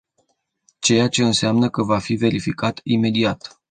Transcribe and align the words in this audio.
Ceea 0.79 1.07
ce 1.07 1.23
înseamnă 1.23 1.69
că 1.69 1.83
va 1.83 1.99
fi 1.99 2.15
verificat 2.15 2.79
imediat. 2.83 3.59